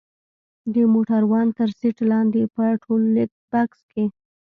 [0.73, 4.05] د موټروان تر سيټ لاندې په ټولبکس کښې.